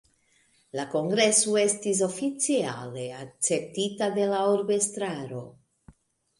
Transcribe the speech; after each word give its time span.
La 0.77 0.85
kongreso 0.93 1.53
estis 1.65 2.01
oficiale 2.07 3.05
akceptita 3.19 4.11
de 4.19 4.29
la 4.35 4.43
urbestraro. 4.59 5.47